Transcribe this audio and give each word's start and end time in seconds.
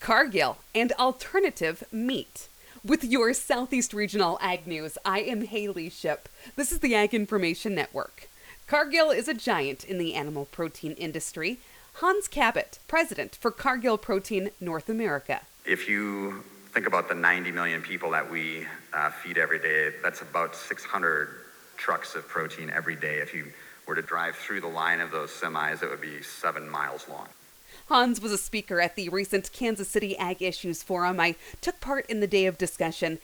Cargill, 0.00 0.58
and 0.74 0.92
alternative 0.92 1.82
meat. 1.90 2.48
With 2.84 3.02
your 3.02 3.32
Southeast 3.32 3.92
Regional 3.92 4.38
Ag 4.40 4.66
News, 4.66 4.96
I 5.04 5.20
am 5.20 5.42
Haley 5.42 5.88
Ship. 5.88 6.28
This 6.54 6.70
is 6.70 6.78
the 6.78 6.94
Ag 6.94 7.14
Information 7.14 7.74
Network. 7.74 8.28
Cargill 8.66 9.10
is 9.10 9.26
a 9.26 9.34
giant 9.34 9.84
in 9.84 9.98
the 9.98 10.14
animal 10.14 10.44
protein 10.44 10.92
industry. 10.92 11.58
Hans 11.94 12.28
Kabet, 12.28 12.78
president 12.86 13.34
for 13.36 13.50
Cargill 13.50 13.98
Protein 13.98 14.50
North 14.60 14.88
America. 14.88 15.40
If 15.64 15.88
you 15.88 16.44
think 16.72 16.86
about 16.86 17.08
the 17.08 17.14
90 17.14 17.50
million 17.52 17.82
people 17.82 18.10
that 18.10 18.30
we 18.30 18.66
uh, 18.92 19.10
feed 19.10 19.38
every 19.38 19.58
day, 19.58 19.90
that's 20.02 20.20
about 20.20 20.54
600 20.54 21.28
trucks 21.76 22.14
of 22.14 22.28
protein 22.28 22.70
every 22.70 22.96
day. 22.96 23.18
If 23.18 23.34
you 23.34 23.50
were 23.86 23.94
to 23.94 24.02
drive 24.02 24.36
through 24.36 24.60
the 24.60 24.68
line 24.68 25.00
of 25.00 25.10
those 25.10 25.30
semis, 25.30 25.82
it 25.82 25.88
would 25.88 26.00
be 26.00 26.22
seven 26.22 26.68
miles 26.68 27.08
long. 27.08 27.28
Hans 27.88 28.20
was 28.20 28.32
a 28.32 28.38
speaker 28.38 28.80
at 28.80 28.96
the 28.96 29.08
recent 29.10 29.52
Kansas 29.52 29.88
City 29.88 30.18
Ag 30.18 30.42
Issues 30.42 30.82
Forum. 30.82 31.20
I 31.20 31.36
took 31.60 31.80
part 31.80 32.04
in 32.06 32.18
the 32.18 32.26
day 32.26 32.46
of 32.46 32.58
discussion, 32.58 33.20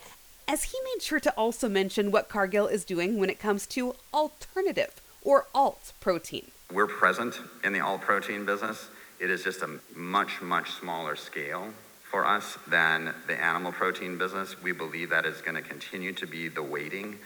as 0.47 0.65
he 0.65 0.79
made 0.84 1.03
sure 1.03 1.19
to 1.19 1.33
also 1.33 1.69
mention 1.69 2.12
what 2.12 2.29
Cargill 2.29 2.69
is 2.69 2.84
doing 2.84 3.19
when 3.19 3.29
it 3.29 3.41
comes 3.41 3.67
to 3.69 3.97
alternative 4.15 5.03
or 5.23 5.47
alt 5.53 5.93
protein. 5.98 6.53
We're 6.73 6.87
present 6.87 7.41
in 7.65 7.73
the 7.73 7.80
alt 7.80 8.03
protein 8.03 8.47
business. 8.47 8.89
It 9.19 9.30
is 9.30 9.43
just 9.43 9.62
a 9.62 9.80
much, 9.97 10.41
much 10.41 10.70
smaller 10.70 11.17
scale 11.17 11.70
for 12.09 12.25
us 12.25 12.56
than 12.69 13.12
the 13.27 13.42
animal 13.42 13.73
protein 13.73 14.17
business. 14.17 14.62
We 14.62 14.70
believe 14.70 15.11
that 15.11 15.27
is 15.27 15.41
going 15.41 15.56
to 15.56 15.62
continue 15.62 16.12
to 16.12 16.27
be 16.27 16.47
the 16.47 16.62
weighting 16.62 17.19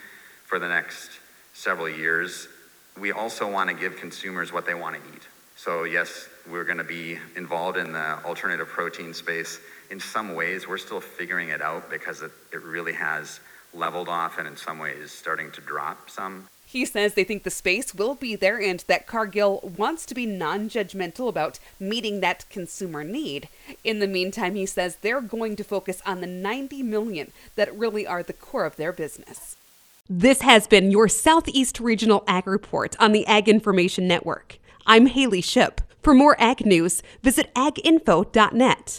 for 0.47 0.59
the 0.59 0.69
next 0.69 1.11
several 1.53 1.89
years. 1.89 2.49
We 2.99 3.13
also 3.13 3.51
want 3.51 3.69
to 3.69 3.77
give 3.77 3.99
consumers 3.99 4.55
what 4.55 4.65
they 4.65 4.75
want 4.75 4.97
to 4.97 5.03
eat. 5.15 5.23
So, 5.57 5.85
yes, 5.85 6.29
we're 6.51 6.65
going 6.65 6.79
to 6.79 6.85
be 6.85 7.19
involved 7.35 7.79
in 7.79 7.93
the 7.93 8.23
alternative 8.25 8.69
protein 8.69 9.15
space. 9.15 9.59
In 9.91 9.99
some 9.99 10.35
ways, 10.35 10.69
we're 10.69 10.77
still 10.79 11.01
figuring 11.01 11.49
it 11.49 11.63
out 11.63 11.89
because 11.89 12.21
it, 12.21 12.31
it 12.53 12.63
really 12.63 12.93
has 12.93 13.41
leveled 13.73 14.09
off 14.09 14.39
and 14.39 14.47
in 14.47 14.57
some 14.57 14.79
ways 14.79 15.11
starting 15.11 15.51
to 15.53 15.61
drop 15.63 16.11
some. 16.11 16.47
He 16.67 16.85
says 16.85 17.15
they 17.15 17.25
think 17.25 17.45
the 17.45 17.51
space 17.51 17.95
will 17.95 18.15
be 18.15 18.37
there 18.37 18.61
and 18.61 18.85
that 18.89 19.07
Cargill 19.07 19.73
wants 19.77 20.05
to 20.07 20.15
be 20.15 20.27
non 20.27 20.69
judgmental 20.69 21.29
about 21.29 21.59
meeting 21.81 22.21
that 22.21 22.45
consumer 22.51 23.03
need. 23.03 23.49
In 23.83 24.01
the 24.01 24.09
meantime, 24.09 24.57
he 24.57 24.67
says 24.67 24.97
they're 24.97 25.21
going 25.21 25.57
to 25.57 25.65
focus 25.65 26.03
on 26.05 26.21
the 26.21 26.27
90 26.27 26.83
million 26.83 27.33
that 27.55 27.75
really 27.75 28.07
are 28.07 28.23
the 28.23 28.33
core 28.33 28.67
of 28.67 28.77
their 28.77 28.93
business. 28.93 29.57
This 30.11 30.43
has 30.43 30.67
been 30.67 30.91
your 30.91 31.09
Southeast 31.09 31.81
Regional 31.81 32.25
Ag 32.27 32.47
Report 32.47 32.95
on 33.01 33.13
the 33.13 33.27
Ag 33.27 33.49
Information 33.49 34.07
Network. 34.07 34.59
I'm 34.89 35.07
Haley 35.07 35.41
Ship. 35.41 35.81
For 36.01 36.15
more 36.15 36.37
ag 36.41 36.65
news, 36.65 37.03
visit 37.21 37.53
aginfo.net. 37.55 38.95